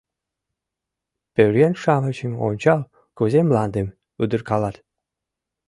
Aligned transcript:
—Пӧръеҥ-шамычым 1.33 2.33
ончал, 2.47 2.81
кузе 3.17 3.39
мландым 3.47 3.87
удыркалат. 4.21 4.75